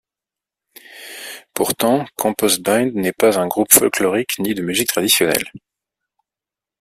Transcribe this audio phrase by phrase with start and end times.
[1.53, 5.45] Pourtant, Compost Binde n'est pas un groupe folklorique ni de musique traditionnelle.